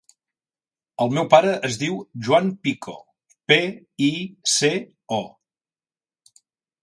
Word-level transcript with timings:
El 1.03 1.11
meu 1.17 1.27
pare 1.33 1.51
es 1.67 1.75
diu 1.81 1.99
Joan 2.27 2.47
Pico: 2.67 2.95
pe, 3.53 3.59
i, 4.07 4.11
ce, 4.55 4.71
o. 5.19 5.23